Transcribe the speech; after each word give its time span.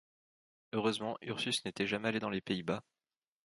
Heureusement 0.73 1.15
Ursus 1.21 1.63
n’était 1.63 1.85
jamais 1.85 2.07
allé 2.07 2.17
dans 2.17 2.31
les 2.31 2.41
Pays-Bas. 2.41 2.81